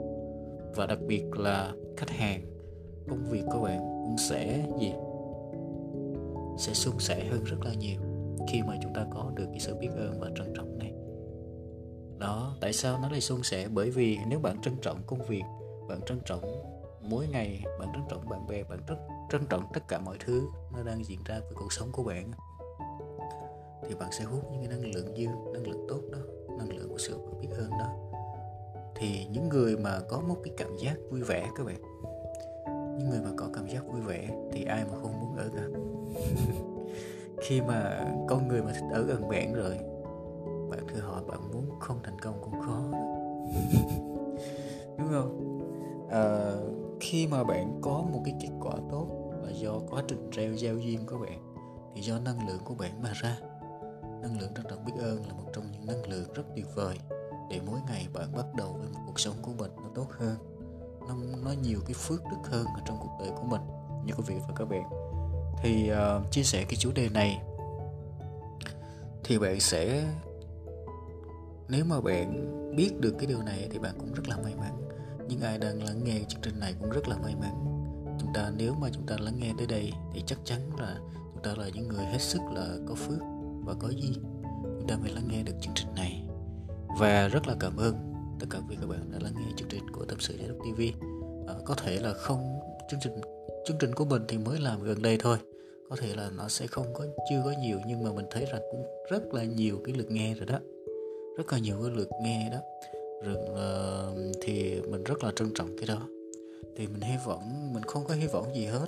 Và 0.76 0.86
đặc 0.86 1.00
biệt 1.08 1.24
là 1.38 1.74
khách 1.98 2.10
hàng 2.10 2.42
công 3.10 3.26
việc 3.30 3.44
của 3.52 3.64
bạn 3.64 3.80
cũng 3.80 4.16
sẽ 4.18 4.66
gì? 4.80 4.94
Sẽ 6.58 6.74
suôn 6.74 7.00
sẻ 7.00 7.26
hơn 7.30 7.44
rất 7.44 7.58
là 7.66 7.74
nhiều 7.74 8.00
khi 8.48 8.62
mà 8.62 8.78
chúng 8.84 8.94
ta 8.94 9.06
có 9.12 9.32
được 9.36 9.46
cái 9.50 9.60
sự 9.60 9.76
biết 9.76 9.90
ơn 9.96 10.20
và 10.20 10.30
trân 10.36 10.54
trọng 10.56 10.78
này. 10.78 10.94
Đó 12.20 12.56
tại 12.62 12.74
sao 12.74 13.00
nó 13.02 13.10
lại 13.10 13.22
suôn 13.22 13.44
sẻ? 13.44 13.68
Bởi 13.74 13.90
vì 13.90 14.18
nếu 14.28 14.40
bạn 14.40 14.62
trân 14.62 14.74
trọng 14.82 14.98
công 15.08 15.22
việc 15.28 15.44
bạn 15.88 16.00
trân 16.06 16.20
trọng 16.26 16.64
mỗi 17.02 17.28
ngày 17.28 17.64
bạn 17.80 17.90
trân 17.94 18.04
trọng 18.10 18.30
bạn 18.30 18.48
bè 18.48 18.64
bạn 18.64 18.80
rất 18.88 18.96
trân 19.34 19.46
trọng 19.50 19.64
tất 19.74 19.88
cả 19.88 20.00
mọi 20.00 20.18
thứ 20.26 20.48
nó 20.74 20.84
đang 20.84 21.06
diễn 21.06 21.20
ra 21.26 21.40
với 21.40 21.54
cuộc 21.56 21.74
sống 21.74 21.90
của 21.92 22.04
bạn. 22.04 22.32
Thì 23.88 23.96
bạn 23.96 24.12
sẽ 24.12 24.24
hút 24.24 24.52
những 24.52 24.62
cái 24.62 24.68
năng 24.68 24.94
lượng 24.94 25.16
dư 25.18 25.26
năng 25.54 25.68
lượng 25.68 25.86
tốt 25.90 26.02
đó 26.12 26.18
năng 26.58 26.78
lượng 26.78 26.90
của 26.90 26.98
sự 26.98 27.18
biết 27.42 27.48
ơn 27.58 27.70
đó. 27.70 27.94
Thì 28.96 29.26
những 29.32 29.50
người 29.50 29.78
mà 29.78 30.00
có 30.10 30.20
một 30.20 30.36
cái 30.44 30.54
cảm 30.58 30.78
giác 30.78 30.96
vui 31.12 31.22
vẻ 31.22 31.48
các 31.58 31.66
bạn 31.66 31.82
những 32.98 33.10
người 33.10 33.20
mà 33.24 33.30
có 33.38 33.50
cảm 33.54 33.68
giác 33.68 33.88
vui 33.92 34.02
vẻ 34.02 34.30
thì 34.52 34.64
ai 34.64 34.86
mà 34.86 34.98
không 35.02 35.20
muốn 35.22 35.36
ở 35.36 35.50
gần 35.54 35.74
khi 37.42 37.62
mà 37.62 38.08
con 38.28 38.48
người 38.48 38.62
mà 38.62 38.72
thích 38.72 38.90
ở 38.94 39.04
gần 39.04 39.30
bạn 39.30 39.54
rồi 39.54 39.78
bạn 40.70 40.88
thử 40.88 41.00
hỏi 41.00 41.24
bạn 41.28 41.52
muốn 41.54 41.80
không 41.80 42.00
thành 42.04 42.20
công 42.20 42.42
cũng 42.42 42.62
khó 42.62 42.82
đúng 44.98 45.08
không? 45.12 45.60
À, 46.10 46.52
khi 47.00 47.28
mà 47.28 47.44
bạn 47.44 47.80
có 47.82 48.04
một 48.14 48.22
cái 48.26 48.36
kết 48.42 48.50
quả 48.62 48.74
tốt 48.92 49.23
do 49.64 49.80
quá 49.90 50.04
trình 50.08 50.30
treo 50.32 50.54
giao 50.54 50.78
duyên 50.78 51.06
của 51.06 51.18
bạn 51.18 51.56
thì 51.96 52.02
do 52.02 52.20
năng 52.20 52.48
lượng 52.48 52.60
của 52.66 52.76
bạn 52.76 53.02
mà 53.02 53.14
ra. 53.14 53.38
Năng 54.22 54.40
lượng 54.40 54.54
trân 54.56 54.66
trọng 54.70 54.86
biết 54.86 54.94
ơn 55.00 55.28
là 55.28 55.34
một 55.34 55.50
trong 55.54 55.72
những 55.72 55.86
năng 55.86 56.10
lượng 56.10 56.34
rất 56.34 56.44
tuyệt 56.56 56.66
vời 56.76 56.98
để 57.50 57.62
mỗi 57.66 57.80
ngày 57.88 58.08
bạn 58.14 58.36
bắt 58.36 58.46
đầu 58.58 58.74
với 58.80 58.88
một 58.94 59.00
cuộc 59.06 59.20
sống 59.20 59.36
của 59.42 59.52
mình 59.58 59.72
nó 59.76 59.90
tốt 59.96 60.08
hơn. 60.20 60.36
Nó, 61.08 61.16
nó 61.44 61.52
nhiều 61.62 61.80
cái 61.86 61.94
phước 61.94 62.24
đức 62.24 62.50
hơn 62.52 62.66
ở 62.66 62.82
trong 62.86 62.98
cuộc 63.02 63.18
đời 63.20 63.30
của 63.36 63.44
mình 63.44 63.62
như 64.06 64.14
quý 64.18 64.24
vị 64.28 64.36
và 64.48 64.54
các 64.56 64.66
bạn. 64.66 64.84
Thì 65.64 65.92
uh, 65.92 66.32
chia 66.32 66.44
sẻ 66.44 66.66
cái 66.70 66.76
chủ 66.76 66.92
đề 66.96 67.10
này 67.10 67.42
thì 69.24 69.40
bạn 69.40 69.60
sẽ 69.60 70.06
nếu 71.68 71.86
mà 71.86 72.02
bạn 72.02 72.50
biết 72.76 73.00
được 73.00 73.16
cái 73.18 73.28
điều 73.28 73.42
này 73.42 73.68
thì 73.72 73.80
bạn 73.80 73.94
cũng 74.00 74.14
rất 74.14 74.28
là 74.28 74.38
may 74.44 74.56
mắn. 74.56 74.90
Những 75.28 75.42
ai 75.42 75.58
đang 75.58 75.84
lắng 75.84 76.04
nghe 76.04 76.20
chương 76.28 76.42
trình 76.42 76.60
này 76.60 76.76
cũng 76.80 76.90
rất 76.90 77.08
là 77.08 77.18
may 77.18 77.36
mắn 77.36 77.73
chúng 78.20 78.34
ta 78.34 78.52
nếu 78.58 78.74
mà 78.74 78.90
chúng 78.94 79.06
ta 79.06 79.16
lắng 79.20 79.36
nghe 79.40 79.54
tới 79.58 79.68
đây 79.68 79.92
thì 80.14 80.24
chắc 80.26 80.40
chắn 80.46 80.60
là 80.80 80.98
chúng 81.34 81.44
ta 81.44 81.56
là 81.58 81.70
những 81.74 81.88
người 81.88 82.06
hết 82.06 82.22
sức 82.22 82.42
là 82.56 82.78
có 82.88 82.96
phước 82.96 83.20
và 83.66 83.74
có 83.80 83.90
duyên. 83.90 84.24
Chúng 84.64 84.88
ta 84.88 84.98
mới 84.98 85.12
lắng 85.12 85.28
nghe 85.32 85.44
được 85.44 85.54
chương 85.62 85.74
trình 85.76 85.88
này. 85.96 86.24
Và 87.00 87.28
rất 87.28 87.48
là 87.48 87.56
cảm 87.60 87.78
ơn 87.78 87.96
tất 88.40 88.48
cả 88.50 88.60
quý 88.70 88.76
các 88.82 88.90
bạn 88.90 89.12
đã 89.12 89.20
lắng 89.22 89.34
nghe 89.38 89.52
chương 89.58 89.70
trình 89.70 89.90
của 89.92 90.06
tâm 90.06 90.20
sự 90.20 90.38
Đốc 90.48 90.58
TV 90.58 90.82
à, 91.48 91.54
có 91.66 91.76
thể 91.76 92.00
là 92.00 92.14
không 92.14 92.60
chương 92.92 93.00
trình 93.04 93.14
chương 93.66 93.78
trình 93.80 93.94
của 93.96 94.06
mình 94.06 94.22
thì 94.28 94.38
mới 94.38 94.60
làm 94.60 94.84
gần 94.84 95.02
đây 95.02 95.18
thôi. 95.20 95.38
Có 95.90 95.96
thể 95.96 96.16
là 96.16 96.30
nó 96.38 96.48
sẽ 96.48 96.68
không 96.68 96.94
có 96.94 97.06
chưa 97.30 97.42
có 97.46 97.54
nhiều 97.62 97.78
nhưng 97.88 98.04
mà 98.04 98.12
mình 98.14 98.26
thấy 98.32 98.46
rằng 98.46 98.62
cũng 98.72 98.86
rất 99.10 99.34
là 99.34 99.44
nhiều 99.44 99.82
cái 99.86 99.96
lượt 99.96 100.12
nghe 100.12 100.34
rồi 100.34 100.46
đó. 100.46 100.60
Rất 101.38 101.54
là 101.54 101.60
nhiều 101.60 101.76
cái 101.82 101.92
lượt 101.92 102.10
nghe 102.24 102.50
đó. 102.52 102.58
Rồi 103.24 103.38
uh, 103.52 104.36
thì 104.42 104.82
mình 104.82 105.04
rất 105.04 105.24
là 105.24 105.32
trân 105.36 105.54
trọng 105.54 105.78
cái 105.78 105.88
đó 105.88 106.08
thì 106.76 106.88
mình 106.88 107.02
hy 107.02 107.16
vọng, 107.26 107.74
mình 107.74 107.84
không 107.84 108.04
có 108.08 108.14
hy 108.14 108.28
vọng 108.28 108.56
gì 108.56 108.66
hết. 108.66 108.86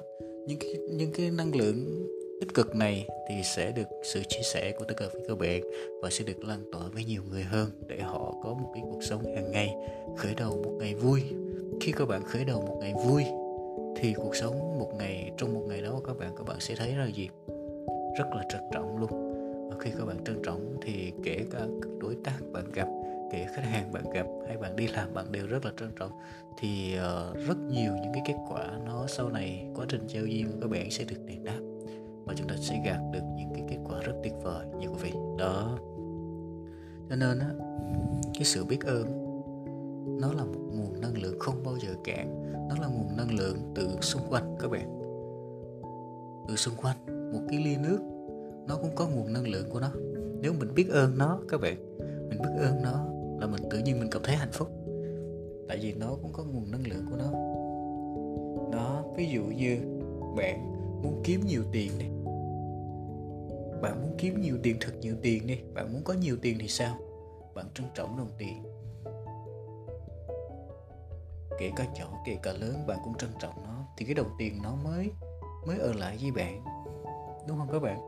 Những 0.47 0.59
cái 0.59 0.75
những 0.91 1.11
cái 1.11 1.31
năng 1.31 1.55
lượng 1.55 2.07
tích 2.39 2.53
cực 2.53 2.75
này 2.75 3.07
thì 3.29 3.35
sẽ 3.43 3.71
được 3.71 3.87
sự 4.03 4.21
chia 4.27 4.41
sẻ 4.43 4.73
của 4.79 4.85
tất 4.85 4.93
cả 4.97 5.05
các 5.27 5.37
bạn 5.37 5.61
và 6.01 6.09
sẽ 6.09 6.25
được 6.25 6.43
lan 6.43 6.59
tỏa 6.71 6.81
với 6.93 7.05
nhiều 7.05 7.21
người 7.29 7.43
hơn 7.43 7.69
để 7.87 7.99
họ 8.01 8.33
có 8.43 8.53
một 8.53 8.71
cái 8.73 8.83
cuộc 8.91 9.03
sống 9.03 9.35
hàng 9.35 9.51
ngày 9.51 9.75
khởi 10.17 10.33
đầu 10.35 10.61
một 10.63 10.71
ngày 10.79 10.95
vui. 10.95 11.23
Khi 11.81 11.91
các 11.91 12.07
bạn 12.07 12.23
khởi 12.23 12.45
đầu 12.45 12.61
một 12.61 12.77
ngày 12.81 12.93
vui, 13.05 13.23
thì 13.97 14.13
cuộc 14.13 14.35
sống 14.35 14.79
một 14.79 14.91
ngày, 14.97 15.31
trong 15.37 15.53
một 15.53 15.63
ngày 15.67 15.81
đó 15.81 16.01
các 16.07 16.17
bạn 16.17 16.35
các 16.37 16.47
bạn 16.47 16.57
sẽ 16.59 16.75
thấy 16.75 16.95
là 16.95 17.05
gì? 17.05 17.29
Rất 18.17 18.25
là 18.35 18.43
trân 18.49 18.61
trọng 18.73 18.97
luôn. 18.97 19.09
Và 19.69 19.75
khi 19.79 19.91
các 19.97 20.05
bạn 20.05 20.17
trân 20.25 20.41
trọng 20.43 20.77
thì 20.81 21.11
kể 21.23 21.37
cả 21.51 21.67
đối 21.99 22.15
tác 22.23 22.39
bạn 22.51 22.71
gặp 22.73 22.87
kể 23.31 23.47
khách 23.53 23.65
hàng 23.65 23.91
bạn 23.91 24.03
gặp 24.13 24.25
hay 24.47 24.57
bạn 24.57 24.75
đi 24.75 24.87
làm 24.87 25.13
bạn 25.13 25.31
đều 25.31 25.47
rất 25.47 25.65
là 25.65 25.71
trân 25.79 25.91
trọng. 25.99 26.11
Thì 26.59 26.97
uh, 26.97 27.47
rất 27.47 27.57
nhiều 27.57 27.91
những 28.01 28.13
cái 28.13 28.23
kết 28.25 28.35
quả 28.49 28.79
nó 28.85 29.07
sau 29.07 29.29
này 29.29 29.67
quá 29.75 29.85
trình 29.89 30.07
giao 30.07 30.25
duyên 30.25 30.51
của 30.51 30.57
các 30.61 30.69
bạn 30.69 30.91
sẽ 30.91 31.03
được 31.03 31.25
đền 31.25 31.43
đáp 31.43 31.59
và 32.25 32.33
chúng 32.37 32.47
ta 32.47 32.55
sẽ 32.57 32.81
gạt 32.85 32.99
được 33.13 33.23
những 33.37 33.49
cái 33.53 33.63
kết 33.69 33.77
quả 33.83 34.01
rất 34.01 34.13
tuyệt 34.23 34.33
vời 34.43 34.65
như 34.79 34.87
quý 34.87 34.97
vị 35.01 35.11
đó. 35.37 35.79
Cho 37.09 37.15
nên 37.15 37.39
á 37.39 37.49
cái 38.33 38.43
sự 38.43 38.65
biết 38.65 38.85
ơn 38.85 39.05
nó 40.21 40.33
là 40.33 40.43
một 40.43 40.59
nguồn 40.73 41.01
năng 41.01 41.17
lượng 41.17 41.39
không 41.39 41.63
bao 41.63 41.77
giờ 41.77 41.89
cạn. 42.03 42.41
Nó 42.69 42.75
là 42.81 42.87
nguồn 42.87 43.17
năng 43.17 43.37
lượng 43.37 43.57
từ 43.75 43.89
xung 44.01 44.21
quanh 44.29 44.55
các 44.59 44.71
bạn. 44.71 44.99
Từ 46.47 46.55
xung 46.55 46.75
quanh 46.75 46.97
một 47.33 47.41
cái 47.49 47.63
ly 47.63 47.77
nước 47.77 47.99
nó 48.67 48.75
cũng 48.75 48.95
có 48.95 49.07
nguồn 49.07 49.33
năng 49.33 49.47
lượng 49.47 49.69
của 49.69 49.79
nó. 49.79 49.91
Nếu 50.41 50.53
mình 50.59 50.73
biết 50.75 50.89
ơn 50.89 51.17
nó 51.17 51.39
các 51.49 51.61
bạn 51.61 51.97
mình 52.29 52.39
biết 52.41 52.49
ơn 52.59 52.81
nó 52.83 53.05
là 53.39 53.47
mình 53.47 53.61
tự 53.69 53.79
nhiên 53.79 53.99
mình 53.99 54.09
cảm 54.11 54.21
thấy 54.23 54.35
hạnh 54.35 54.51
phúc. 54.51 54.67
Tại 55.67 55.77
vì 55.81 55.93
nó 55.93 56.15
cũng 56.21 56.33
có 56.33 56.43
nguồn 56.43 56.71
năng 56.71 56.87
lượng 56.87 57.05
của 57.09 57.17
nó. 57.17 57.31
Đó, 58.71 59.03
ví 59.15 59.29
dụ 59.29 59.43
như 59.43 59.77
bạn 60.37 60.71
muốn 61.03 61.21
kiếm 61.23 61.41
nhiều 61.45 61.63
tiền 61.71 61.91
đi. 61.99 62.05
Bạn 63.81 64.01
muốn 64.01 64.15
kiếm 64.17 64.41
nhiều 64.41 64.57
tiền, 64.63 64.77
thật 64.81 64.91
nhiều 65.01 65.15
tiền 65.21 65.47
đi. 65.47 65.59
Bạn 65.73 65.93
muốn 65.93 66.01
có 66.03 66.13
nhiều 66.13 66.37
tiền 66.41 66.57
thì 66.59 66.67
sao? 66.67 66.95
Bạn 67.55 67.65
trân 67.73 67.85
trọng 67.95 68.17
đồng 68.17 68.31
tiền. 68.37 68.63
Kể 71.59 71.71
cả 71.75 71.85
nhỏ, 71.95 72.17
kể 72.25 72.37
cả 72.43 72.53
lớn, 72.53 72.87
bạn 72.87 72.97
cũng 73.03 73.17
trân 73.17 73.29
trọng 73.39 73.63
nó. 73.63 73.85
Thì 73.97 74.05
cái 74.05 74.13
đồng 74.15 74.29
tiền 74.39 74.61
nó 74.63 74.75
mới 74.75 75.11
mới 75.67 75.79
ở 75.79 75.93
lại 75.93 76.17
với 76.21 76.31
bạn. 76.31 76.63
Đúng 77.47 77.57
không 77.57 77.69
các 77.71 77.79
bạn? 77.79 77.99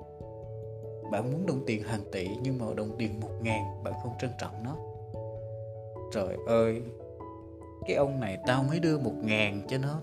Bạn 1.12 1.32
muốn 1.32 1.46
đồng 1.46 1.64
tiền 1.68 1.84
hàng 1.84 2.04
tỷ 2.12 2.30
nhưng 2.42 2.58
mà 2.58 2.66
đồng 2.78 2.96
tiền 2.98 3.20
một 3.20 3.32
ngàn, 3.42 3.84
bạn 3.84 3.94
không 4.04 4.14
trân 4.20 4.30
trọng 4.40 4.64
nó 4.64 4.76
trời 6.12 6.38
ơi 6.48 6.82
cái 7.88 7.96
ông 7.96 8.20
này 8.20 8.38
tao 8.48 8.64
mới 8.64 8.80
đưa 8.80 8.98
một 8.98 9.14
ngàn 9.22 9.62
cho 9.68 9.78
nó. 9.78 10.02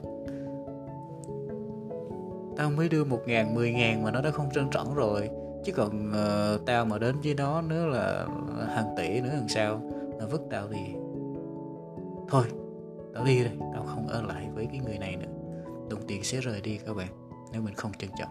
Tao 2.57 2.71
mới 2.71 2.89
đưa 2.89 3.05
một 3.05 3.21
ngàn 3.27 3.55
mười 3.55 3.73
ngàn 3.73 4.03
mà 4.03 4.11
nó 4.11 4.21
đã 4.21 4.31
không 4.31 4.51
trân 4.51 4.71
trọng 4.71 4.95
rồi. 4.95 5.31
Chứ 5.65 5.73
còn 5.73 6.11
uh, 6.11 6.67
tao 6.67 6.85
mà 6.85 6.99
đến 6.99 7.17
với 7.25 7.35
nó 7.35 7.63
nữa 7.63 7.87
là 7.87 8.27
hàng 8.75 8.95
tỷ 8.97 9.21
nữa 9.21 9.31
làm 9.33 9.49
sao? 9.49 9.81
Nó 10.19 10.27
vứt 10.27 10.43
tao 10.51 10.69
thì 10.69 10.95
thôi 12.29 12.45
tao 13.15 13.25
đi 13.25 13.45
đây. 13.45 13.57
Tao 13.73 13.83
không 13.87 14.07
ở 14.07 14.23
lại 14.23 14.49
với 14.55 14.67
cái 14.67 14.81
người 14.87 14.99
này 14.99 15.17
nữa. 15.17 15.33
Đồng 15.91 16.01
tiền 16.07 16.25
sẽ 16.25 16.41
rời 16.41 16.61
đi 16.61 16.79
các 16.87 16.97
bạn 16.97 17.09
nếu 17.53 17.63
mình 17.63 17.75
không 17.75 17.93
trân 17.99 18.11
trọng. 18.19 18.31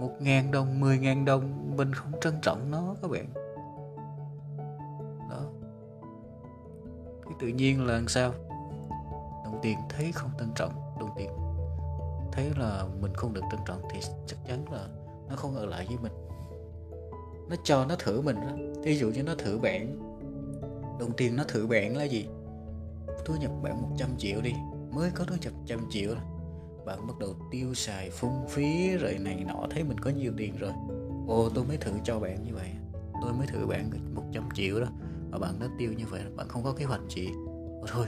Một 0.00 0.10
ngàn 0.20 0.50
đồng 0.50 0.80
mười 0.80 0.98
ngàn 0.98 1.24
đồng 1.24 1.76
mình 1.76 1.92
không 1.92 2.12
trân 2.20 2.34
trọng 2.42 2.70
nó 2.70 2.94
các 3.02 3.10
bạn. 3.10 3.26
Cái 7.34 7.50
tự 7.50 7.56
nhiên 7.56 7.86
là 7.86 7.94
làm 7.94 8.08
sao? 8.08 8.32
Đồng 9.44 9.58
tiền 9.62 9.78
thấy 9.88 10.12
không 10.12 10.30
trân 10.38 10.48
trọng, 10.54 10.72
đồng 11.00 11.10
tiền 11.16 11.30
thấy 12.32 12.50
là 12.58 12.84
mình 13.00 13.14
không 13.14 13.34
được 13.34 13.42
trân 13.50 13.60
trọng 13.66 13.82
thì 13.90 14.00
chắc 14.26 14.36
chắn 14.48 14.72
là 14.72 14.86
nó 15.28 15.36
không 15.36 15.56
ở 15.56 15.66
lại 15.66 15.86
với 15.88 15.98
mình. 16.02 16.12
Nó 17.48 17.56
cho 17.64 17.84
nó 17.84 17.96
thử 17.98 18.20
mình 18.20 18.36
đó. 18.36 18.80
Ví 18.82 18.96
dụ 18.96 19.10
như 19.10 19.22
nó 19.22 19.34
thử 19.34 19.58
bạn, 19.58 19.98
đồng 21.00 21.12
tiền 21.16 21.36
nó 21.36 21.44
thử 21.48 21.66
bạn 21.66 21.96
là 21.96 22.04
gì? 22.04 22.26
Thu 23.24 23.34
nhập 23.40 23.50
bạn 23.62 23.82
100 23.82 24.08
triệu 24.18 24.40
đi, 24.40 24.52
mới 24.90 25.10
có 25.10 25.24
thu 25.24 25.34
nhập 25.42 25.52
trăm 25.66 25.86
triệu 25.90 26.14
bạn 26.86 27.06
bắt 27.06 27.18
đầu 27.18 27.34
tiêu 27.50 27.74
xài 27.74 28.10
phung 28.10 28.48
phí 28.48 28.96
rồi 28.96 29.18
này 29.20 29.44
nọ, 29.48 29.66
thấy 29.70 29.84
mình 29.84 30.00
có 30.00 30.10
nhiều 30.10 30.32
tiền 30.36 30.56
rồi. 30.58 30.72
Ồ, 31.28 31.48
tôi 31.54 31.64
mới 31.64 31.76
thử 31.76 31.92
cho 32.04 32.20
bạn 32.20 32.42
như 32.42 32.54
vậy. 32.54 32.70
Tôi 33.22 33.32
mới 33.32 33.46
thử 33.46 33.66
bạn 33.66 33.90
100 34.14 34.48
triệu 34.54 34.80
đó 34.80 34.86
mà 35.34 35.40
bạn 35.40 35.54
đã 35.60 35.68
tiêu 35.78 35.90
như 35.98 36.04
vậy, 36.10 36.20
bạn 36.36 36.48
không 36.48 36.62
có 36.62 36.72
kế 36.72 36.84
hoạch 36.84 37.00
gì. 37.16 37.28
Thôi, 37.86 38.06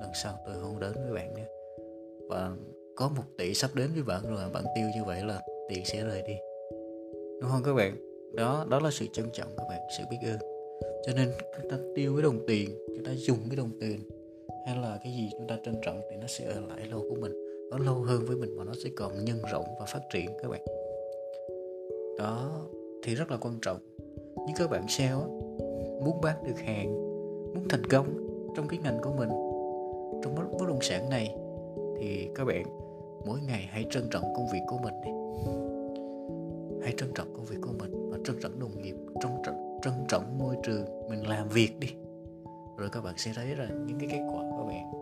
lần 0.00 0.10
sau 0.22 0.34
tôi 0.46 0.54
không 0.60 0.80
đến 0.80 0.92
với 0.94 1.12
bạn 1.12 1.34
nữa. 1.34 1.46
Và 2.28 2.56
có 2.96 3.08
một 3.16 3.22
tỷ 3.38 3.54
sắp 3.54 3.70
đến 3.74 3.90
với 3.94 4.02
bạn 4.02 4.22
rồi, 4.22 4.50
bạn 4.52 4.64
tiêu 4.76 4.86
như 4.96 5.04
vậy 5.04 5.24
là 5.24 5.42
tiền 5.68 5.84
sẽ 5.84 6.04
rời 6.04 6.22
đi. 6.26 6.34
Đúng 7.40 7.50
không 7.50 7.62
các 7.64 7.74
bạn? 7.74 7.96
Đó 8.34 8.66
đó 8.70 8.80
là 8.80 8.90
sự 8.90 9.06
trân 9.12 9.26
trọng 9.32 9.48
các 9.56 9.64
bạn, 9.68 9.80
sự 9.98 10.04
biết 10.10 10.16
ơn. 10.22 10.38
Cho 11.06 11.12
nên 11.16 11.32
chúng 11.56 11.70
ta 11.70 11.76
tiêu 11.94 12.14
cái 12.16 12.22
đồng 12.22 12.46
tiền, 12.46 12.70
chúng 12.96 13.04
ta 13.04 13.12
dùng 13.12 13.38
cái 13.50 13.56
đồng 13.56 13.70
tiền, 13.80 14.00
hay 14.66 14.76
là 14.76 14.98
cái 15.04 15.12
gì 15.12 15.28
chúng 15.32 15.46
ta 15.46 15.58
trân 15.64 15.74
trọng 15.82 16.00
thì 16.10 16.16
nó 16.16 16.26
sẽ 16.26 16.44
ở 16.44 16.60
lại 16.68 16.86
lâu 16.90 17.00
của 17.10 17.16
mình. 17.20 17.32
Nó 17.70 17.78
lâu 17.78 17.94
hơn 17.94 18.24
với 18.26 18.36
mình 18.36 18.58
và 18.58 18.64
nó 18.64 18.72
sẽ 18.84 18.90
còn 18.96 19.24
nhân 19.24 19.38
rộng 19.52 19.64
và 19.80 19.86
phát 19.86 20.02
triển 20.12 20.26
các 20.42 20.48
bạn. 20.48 20.64
Đó, 22.18 22.66
thì 23.02 23.14
rất 23.14 23.30
là 23.30 23.36
quan 23.36 23.58
trọng. 23.62 23.78
Nhưng 24.36 24.56
các 24.56 24.70
bạn 24.70 24.86
sale 24.88 25.45
muốn 26.04 26.20
bán 26.20 26.44
được 26.44 26.58
hàng, 26.58 26.94
muốn 27.54 27.68
thành 27.68 27.84
công 27.84 28.06
trong 28.56 28.68
cái 28.68 28.78
ngành 28.82 28.98
của 29.02 29.12
mình. 29.18 29.28
Trong 30.22 30.34
bất 30.34 30.68
động 30.68 30.80
sản 30.80 31.10
này 31.10 31.34
thì 31.98 32.28
các 32.34 32.44
bạn, 32.44 32.64
mỗi 33.26 33.40
ngày 33.46 33.68
hãy 33.68 33.86
trân 33.90 34.08
trọng 34.10 34.22
công 34.22 34.46
việc 34.52 34.60
của 34.66 34.78
mình 34.78 34.94
đi. 35.04 35.10
Hãy 36.82 36.94
trân 36.96 37.08
trọng 37.14 37.34
công 37.36 37.44
việc 37.44 37.58
của 37.60 37.72
mình 37.78 38.10
và 38.10 38.18
trân 38.24 38.36
trọng 38.42 38.60
đồng 38.60 38.82
nghiệp, 38.82 38.96
trân 39.20 39.32
trọng 39.44 39.78
trân 39.82 39.94
trọng 40.08 40.38
môi 40.38 40.56
trường, 40.62 41.08
mình 41.08 41.26
làm 41.26 41.48
việc 41.48 41.80
đi. 41.80 41.88
Rồi 42.76 42.88
các 42.92 43.04
bạn 43.04 43.14
sẽ 43.16 43.30
thấy 43.34 43.46
là 43.46 43.68
những 43.86 43.98
cái 43.98 44.08
kết 44.12 44.20
quả 44.32 44.42
của 44.58 44.64
bạn, 44.66 44.92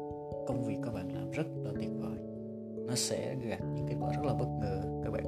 công 0.47 0.65
việc 0.65 0.77
các 0.85 0.95
bạn 0.95 1.15
làm 1.15 1.31
rất 1.31 1.47
là 1.65 1.71
tuyệt 1.77 1.91
vời. 2.01 2.19
Nó 2.87 2.95
sẽ 2.95 3.37
gặt 3.49 3.61
những 3.75 3.87
kết 3.89 3.95
quả 4.01 4.13
rất 4.13 4.25
là 4.25 4.35
bất 4.35 4.49
ngờ 4.61 4.83
các 5.05 5.11
bạn 5.11 5.25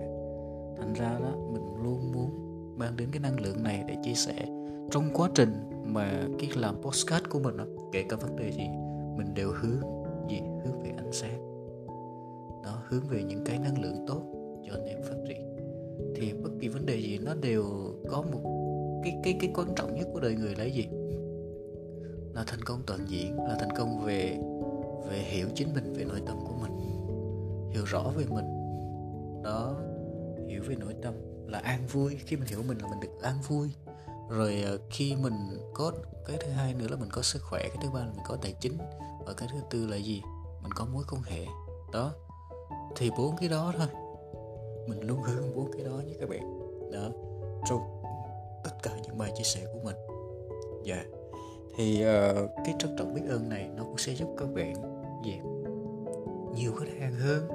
thành 0.76 0.92
ra 0.92 1.18
đó, 1.22 1.32
mình 1.52 1.62
luôn 1.84 2.12
muốn 2.12 2.30
mang 2.78 2.96
đến 2.96 3.08
cái 3.12 3.20
năng 3.20 3.40
lượng 3.40 3.62
này 3.62 3.84
để 3.88 3.96
chia 4.02 4.14
sẻ 4.14 4.34
trong 4.90 5.10
quá 5.14 5.30
trình 5.34 5.54
mà 5.84 6.28
cái 6.38 6.50
làm 6.54 6.82
postcard 6.82 7.26
của 7.30 7.38
mình 7.38 7.56
đó, 7.56 7.64
kể 7.92 8.04
cả 8.08 8.16
vấn 8.16 8.36
đề 8.36 8.52
gì 8.52 8.68
mình 9.16 9.34
đều 9.34 9.52
hướng 9.52 9.80
gì? 10.30 10.40
Hướng 10.64 10.82
về 10.82 10.90
ánh 10.96 11.12
sáng. 11.12 11.38
Đó 12.64 12.82
hướng 12.88 13.02
về 13.08 13.22
những 13.22 13.44
cái 13.44 13.58
năng 13.58 13.82
lượng 13.82 14.04
tốt 14.06 14.22
cho 14.66 14.74
anh 14.74 14.86
em 14.86 15.02
phát 15.02 15.16
triển. 15.28 15.56
Thì 16.14 16.32
bất 16.32 16.50
kỳ 16.60 16.68
vấn 16.68 16.86
đề 16.86 16.96
gì 16.96 17.18
nó 17.18 17.34
đều 17.34 17.64
có 18.10 18.22
một 18.32 18.40
cái 19.04 19.20
cái 19.24 19.36
cái 19.40 19.50
quan 19.54 19.68
trọng 19.76 19.94
nhất 19.94 20.08
của 20.12 20.20
đời 20.20 20.34
người 20.34 20.54
là 20.54 20.64
gì? 20.64 20.88
Là 22.34 22.44
thành 22.46 22.62
công 22.64 22.82
toàn 22.86 23.00
diện 23.08 23.38
là 23.38 23.56
thành 23.60 23.76
công 23.76 24.04
về 24.04 24.38
về 25.10 25.18
hiểu 25.18 25.46
chính 25.54 25.74
mình 25.74 25.92
về 25.92 26.04
nội 26.04 26.20
tâm 26.26 26.36
của 26.46 26.54
mình. 26.62 26.72
Hiểu 27.70 27.84
rõ 27.84 28.12
về 28.16 28.24
mình. 28.30 28.46
Đó 29.44 29.76
hiểu 30.48 30.62
về 30.68 30.76
nội 30.76 30.94
tâm. 31.02 31.14
Là 31.46 31.58
an 31.58 31.80
vui. 31.92 32.16
Khi 32.16 32.36
mình 32.36 32.48
hiểu 32.48 32.62
mình 32.68 32.78
là 32.78 32.88
mình 32.90 33.00
được 33.00 33.22
an 33.22 33.34
vui 33.48 33.68
rồi 34.28 34.62
ờ, 34.66 34.78
khi 34.90 35.16
mình 35.16 35.32
có 35.74 35.92
cái 36.26 36.36
thứ 36.40 36.50
hai 36.50 36.74
nữa 36.74 36.86
là 36.90 36.96
mình 36.96 37.08
có 37.12 37.22
sức 37.22 37.42
khỏe 37.42 37.60
cái 37.62 37.76
thứ 37.82 37.90
ba 37.90 38.00
là 38.00 38.06
mình 38.06 38.24
có 38.28 38.36
tài 38.42 38.52
chính 38.60 38.78
và 39.26 39.32
cái 39.36 39.48
thứ 39.52 39.58
tư 39.70 39.86
là 39.86 39.96
gì? 39.96 40.22
Mình 40.62 40.72
có 40.72 40.86
mối 40.92 41.04
quan 41.10 41.22
hệ. 41.22 41.46
Đó. 41.92 42.12
Thì 42.96 43.10
bốn 43.18 43.36
cái 43.36 43.48
đó 43.48 43.72
thôi. 43.78 43.86
Mình 44.88 45.00
luôn 45.00 45.22
hướng 45.22 45.56
bốn 45.56 45.72
cái 45.72 45.84
đó 45.84 45.90
nhé 45.90 46.14
các 46.20 46.28
bạn. 46.28 46.60
Đó. 46.92 47.08
Trong 47.68 48.02
tất 48.64 48.70
cả 48.82 48.90
những 49.02 49.18
bài 49.18 49.32
chia 49.36 49.44
sẻ 49.44 49.66
của 49.72 49.80
mình. 49.84 49.96
Dạ. 50.84 50.94
Yeah. 50.94 51.06
thì 51.76 52.04
uh, 52.04 52.50
cái 52.64 52.74
trân 52.78 52.96
trọng 52.98 53.14
biết 53.14 53.22
ơn 53.28 53.48
này 53.48 53.68
nó 53.76 53.84
cũng 53.84 53.98
sẽ 53.98 54.12
giúp 54.12 54.28
các 54.38 54.48
bạn 54.54 54.74
gì? 55.24 55.40
Nhiều 56.54 56.72
khách 56.72 57.00
hàng 57.00 57.14
hơn 57.14 57.48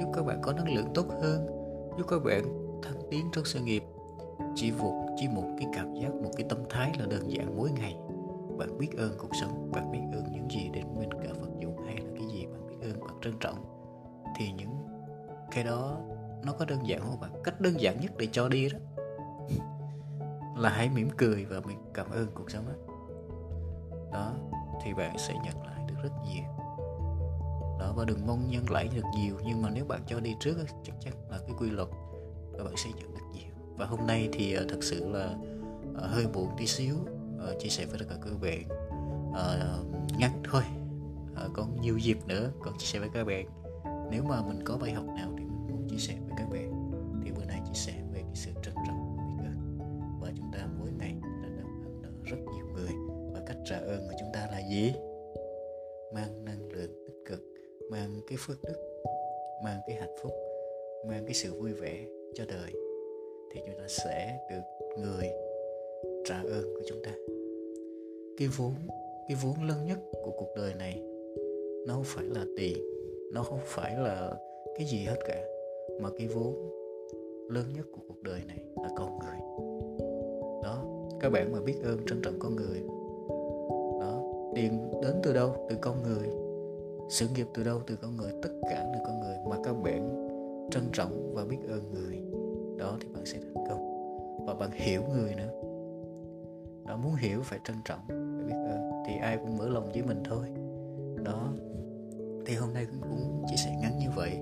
giúp 0.00 0.10
các 0.14 0.22
bạn 0.22 0.40
có 0.42 0.52
năng 0.52 0.74
lượng 0.74 0.86
tốt 0.94 1.06
hơn 1.22 1.46
giúp 1.98 2.04
các 2.08 2.18
bạn 2.24 2.42
thăng 2.82 3.00
tiến 3.10 3.30
trong 3.32 3.44
sự 3.44 3.60
nghiệp 3.60 3.82
chỉ 4.54 4.72
một 4.72 5.06
chỉ 5.16 5.28
một 5.28 5.48
cái 5.58 5.68
cảm 5.72 5.94
giác, 5.94 6.14
một 6.14 6.30
cái 6.36 6.46
tâm 6.48 6.58
thái 6.70 6.92
là 6.98 7.06
đơn 7.06 7.30
giản 7.30 7.56
mỗi 7.56 7.70
ngày. 7.70 7.96
Bạn 8.58 8.78
biết 8.78 8.88
ơn 8.98 9.12
cuộc 9.18 9.36
sống, 9.40 9.70
bạn 9.72 9.92
biết 9.92 10.00
ơn 10.12 10.32
những 10.32 10.50
gì 10.50 10.70
đến 10.72 10.84
mình 10.98 11.10
cả 11.12 11.28
vật 11.40 11.50
dụng 11.60 11.76
hay 11.86 11.96
là 11.96 12.10
cái 12.16 12.26
gì, 12.26 12.46
bạn 12.46 12.66
biết 12.66 12.76
ơn, 12.80 13.00
bạn 13.00 13.14
trân 13.22 13.32
trọng. 13.40 13.64
Thì 14.36 14.52
những 14.52 14.76
cái 15.50 15.64
đó 15.64 15.98
nó 16.44 16.52
có 16.52 16.64
đơn 16.64 16.78
giản 16.86 17.00
không 17.00 17.20
bạn? 17.20 17.30
Cách 17.44 17.60
đơn 17.60 17.80
giản 17.80 18.00
nhất 18.00 18.12
để 18.18 18.28
cho 18.32 18.48
đi 18.48 18.68
đó 18.68 18.78
là 20.56 20.70
hãy 20.70 20.90
mỉm 20.94 21.08
cười 21.16 21.44
và 21.44 21.60
mình 21.60 21.78
cảm 21.94 22.10
ơn 22.10 22.26
cuộc 22.34 22.50
sống 22.50 22.64
đó 22.66 22.92
đó, 24.12 24.32
thì 24.82 24.94
bạn 24.94 25.18
sẽ 25.18 25.34
nhận 25.34 25.66
lại 25.66 25.84
được 25.88 25.94
rất 26.02 26.12
nhiều. 26.24 26.44
Đó, 27.78 27.92
và 27.96 28.04
đừng 28.04 28.26
mong 28.26 28.50
nhân 28.50 28.70
lại 28.70 28.88
được 28.94 29.04
nhiều, 29.14 29.36
nhưng 29.44 29.62
mà 29.62 29.70
nếu 29.70 29.84
bạn 29.84 30.00
cho 30.06 30.20
đi 30.20 30.36
trước 30.40 30.56
chắc 30.84 30.94
chắn 31.00 31.14
là 31.30 31.38
cái 31.38 31.56
quy 31.58 31.70
luật 31.70 31.88
các 32.58 32.64
bạn 32.64 32.76
sẽ 32.76 32.90
nhận 32.96 33.14
được 33.14 33.24
nhiều 33.32 33.51
và 33.82 33.88
hôm 33.88 34.06
nay 34.06 34.28
thì 34.32 34.56
uh, 34.56 34.68
thật 34.68 34.78
sự 34.80 35.08
là 35.08 35.36
uh, 35.90 35.96
hơi 35.96 36.26
buồn 36.26 36.48
tí 36.58 36.66
xíu 36.66 36.94
uh, 36.94 37.58
chia 37.58 37.68
sẻ 37.68 37.86
với 37.86 37.98
tất 37.98 38.04
cả 38.08 38.14
các 38.22 38.32
bạn. 38.42 38.62
Uh, 39.30 40.18
ngắn 40.18 40.42
thôi 40.44 40.62
uh, 41.32 41.50
còn 41.54 41.80
nhiều 41.80 41.98
dịp 41.98 42.18
nữa 42.26 42.50
còn 42.60 42.78
chia 42.78 42.86
sẻ 42.86 42.98
với 42.98 43.08
các 43.14 43.24
bạn. 43.24 43.46
Nếu 44.10 44.22
mà 44.22 44.42
mình 44.42 44.64
có 44.64 44.78
bài 44.80 44.92
học 44.92 45.04
nào 45.06 45.30
thì 45.38 45.44
mình 45.44 45.66
muốn 45.70 45.88
chia 45.88 45.98
sẻ 45.98 46.14
với 46.26 46.34
các 46.38 46.50
bạn 46.50 46.90
thì 47.24 47.30
bữa 47.30 47.44
nay 47.44 47.60
chia 47.66 47.74
sẻ 47.74 47.92
về 48.14 48.20
cái 48.20 48.34
sự 48.34 48.50
trân 48.62 48.74
trọng 48.86 49.16
biết 49.16 49.44
ơn 49.44 49.78
và 50.20 50.32
chúng 50.36 50.50
ta 50.52 50.66
mỗi 50.78 50.90
ngày 50.98 51.14
đã 51.42 51.48
được 51.56 51.68
ơn 52.02 52.22
rất 52.24 52.38
nhiều 52.54 52.66
người 52.74 52.92
và 53.32 53.40
cách 53.46 53.58
trả 53.64 53.76
ơn 53.76 54.00
của 54.08 54.14
chúng 54.20 54.32
ta 54.32 54.48
là 54.50 54.60
gì? 54.70 54.92
Mang 56.14 56.44
năng 56.44 56.68
lượng 56.68 57.04
tích 57.06 57.22
cực 57.28 57.40
mang 57.90 58.20
cái 58.28 58.38
phước 58.40 58.62
đức 58.64 59.02
mang 59.64 59.80
cái 59.86 59.96
hạnh 59.96 60.16
phúc 60.22 60.32
mang 61.06 61.24
cái 61.24 61.34
sự 61.34 61.60
vui 61.60 61.72
vẻ 61.72 62.06
cho 62.34 62.44
đời 62.48 62.72
thì 63.52 63.60
chúng 63.66 63.74
ta 63.78 63.84
sẽ 63.88 64.38
được 64.50 64.62
người 64.98 65.30
trả 66.24 66.36
ơn 66.36 66.74
của 66.74 66.82
chúng 66.88 67.02
ta. 67.04 67.10
Cái 68.38 68.48
vốn 68.56 68.72
cái 69.28 69.36
vốn 69.42 69.68
lớn 69.68 69.86
nhất 69.86 69.98
của 70.24 70.30
cuộc 70.30 70.56
đời 70.56 70.74
này, 70.78 71.02
nó 71.86 71.94
không 71.94 72.04
phải 72.04 72.24
là 72.24 72.44
tiền, 72.56 72.78
nó 73.32 73.42
không 73.42 73.58
phải 73.64 73.96
là 73.98 74.36
cái 74.78 74.86
gì 74.86 74.98
hết 74.98 75.16
cả, 75.26 75.44
mà 76.00 76.08
cái 76.18 76.28
vốn 76.28 76.54
lớn 77.50 77.64
nhất 77.76 77.86
của 77.92 78.00
cuộc 78.08 78.22
đời 78.22 78.40
này 78.48 78.58
là 78.82 78.88
con 78.96 79.18
người. 79.18 79.38
Đó, 80.62 80.84
các 81.20 81.30
bạn 81.32 81.52
mà 81.52 81.60
biết 81.60 81.74
ơn 81.84 81.98
trân 82.06 82.20
trọng 82.22 82.38
con 82.38 82.56
người, 82.56 82.80
đó 84.00 84.22
tiền 84.54 84.90
đến 85.02 85.14
từ 85.22 85.32
đâu? 85.32 85.66
Từ 85.68 85.76
con 85.80 86.02
người, 86.02 86.28
sự 87.10 87.26
nghiệp 87.34 87.46
từ 87.54 87.64
đâu? 87.64 87.80
Từ 87.86 87.94
con 88.02 88.16
người, 88.16 88.32
tất 88.42 88.50
cả 88.70 88.92
từ 88.94 89.00
con 89.04 89.20
người 89.20 89.36
mà 89.48 89.56
các 89.64 89.72
bạn 89.72 90.28
trân 90.70 90.82
trọng 90.92 91.34
và 91.34 91.44
biết 91.44 91.58
ơn 91.68 91.82
người 91.94 92.41
đó 92.82 92.96
thì 93.00 93.08
bạn 93.14 93.26
sẽ 93.26 93.38
thành 93.38 93.64
công. 93.68 93.92
Và 94.46 94.54
bạn 94.54 94.70
hiểu 94.72 95.02
người 95.02 95.34
nữa. 95.34 95.52
Đó 96.86 96.96
muốn 96.96 97.14
hiểu 97.14 97.40
phải 97.42 97.58
trân 97.64 97.76
trọng, 97.84 98.00
phải 98.08 98.46
biết 98.46 98.54
ơn 98.54 99.02
thì 99.06 99.12
ai 99.22 99.36
cũng 99.36 99.58
mở 99.58 99.68
lòng 99.68 99.90
với 99.92 100.02
mình 100.02 100.22
thôi. 100.24 100.46
Đó. 101.24 101.52
Thì 102.46 102.54
hôm 102.54 102.74
nay 102.74 102.86
cũng 103.00 103.42
chia 103.50 103.56
sẻ 103.56 103.76
ngắn 103.80 103.98
như 103.98 104.06
vậy. 104.16 104.38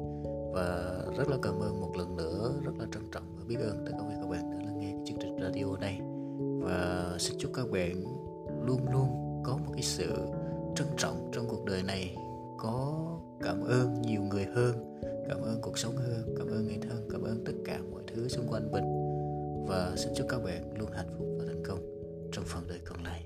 Và 0.52 0.98
rất 1.16 1.28
là 1.28 1.36
cảm 1.42 1.60
ơn 1.60 1.80
một 1.80 1.96
lần 1.96 2.16
nữa, 2.16 2.52
rất 2.64 2.72
là 2.78 2.86
trân 2.92 3.02
trọng 3.12 3.24
và 3.38 3.44
biết 3.48 3.56
ơn 3.60 3.84
tất 3.86 3.92
cả 4.00 4.16
các 4.20 4.28
bạn 4.30 4.50
đã 4.50 4.66
lắng 4.66 4.78
nghe 4.78 4.94
chương 5.06 5.18
trình 5.20 5.36
radio 5.42 5.76
này. 5.80 6.00
Và 6.62 7.14
xin 7.18 7.38
chúc 7.38 7.50
các 7.54 7.70
bạn 7.72 8.04
luôn 8.66 8.80
luôn 8.92 9.08
có 9.44 9.56
một 9.56 9.70
cái 9.72 9.82
sự 9.82 10.12
trân 10.74 10.86
trọng 10.96 11.30
trong 11.32 11.48
cuộc 11.48 11.64
đời 11.64 11.82
này, 11.82 12.16
có 12.58 13.06
cảm 13.40 13.60
ơn 13.60 14.02
nhiều 14.02 14.22
người 14.22 14.44
hơn 14.44 15.00
cảm 15.30 15.42
ơn 15.42 15.60
cuộc 15.62 15.78
sống 15.78 15.96
hơn, 15.96 16.34
cảm 16.38 16.46
ơn 16.46 16.66
người 16.66 16.78
thân, 16.82 17.08
cảm 17.12 17.22
ơn 17.22 17.44
tất 17.44 17.52
cả 17.64 17.80
mọi 17.92 18.02
thứ 18.06 18.28
xung 18.28 18.48
quanh 18.48 18.70
mình. 18.70 18.84
Và 19.68 19.92
xin 19.96 20.12
chúc 20.16 20.26
các 20.28 20.42
bạn 20.44 20.78
luôn 20.78 20.90
hạnh 20.92 21.08
phúc 21.18 21.26
và 21.38 21.44
thành 21.46 21.62
công 21.64 21.78
trong 22.32 22.44
phần 22.44 22.64
đời 22.68 22.78
còn 22.84 23.04
lại. 23.04 23.24